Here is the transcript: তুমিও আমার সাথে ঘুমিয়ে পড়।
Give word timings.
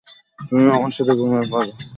তুমিও 0.39 0.71
আমার 0.77 0.93
সাথে 0.97 1.13
ঘুমিয়ে 1.19 1.45
পড়। 1.51 1.67